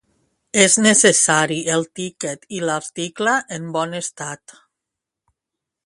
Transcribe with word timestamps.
És 0.61 0.77
necessari 0.85 1.57
el 1.75 1.85
tiquet 1.99 2.49
i 2.61 2.63
l'article 2.69 3.37
en 3.59 3.71
bon 3.77 3.95
estat. 4.03 4.59